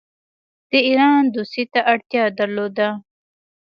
[0.69, 2.89] د ایران دوستی ته اړتیا درلوده.